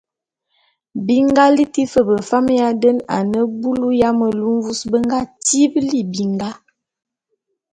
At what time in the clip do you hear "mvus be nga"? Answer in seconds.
4.57-5.19